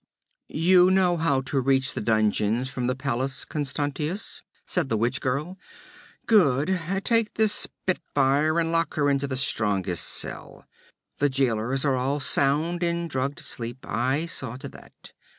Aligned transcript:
'You 0.49 0.89
know 0.89 1.15
how 1.17 1.41
to 1.41 1.59
reach 1.59 1.93
the 1.93 2.01
dungeons 2.01 2.69
from 2.69 2.87
the 2.87 2.95
palace, 2.95 3.45
Constantius?' 3.45 4.41
said 4.65 4.89
the 4.89 4.97
witch 4.97 5.21
girl. 5.21 5.59
'Good. 6.25 6.69
Take 7.03 7.35
this 7.35 7.53
spitfire 7.53 8.59
and 8.59 8.71
lock 8.71 8.95
her 8.95 9.11
into 9.11 9.27
the 9.27 9.37
strongest 9.37 10.03
cell. 10.07 10.65
The 11.19 11.29
jailers 11.29 11.85
are 11.85 11.93
all 11.93 12.19
sound 12.19 12.81
in 12.81 13.07
drugged 13.09 13.41
sleep. 13.41 13.85
I 13.87 14.25
saw 14.25 14.57
to 14.57 14.69
that. 14.69 15.11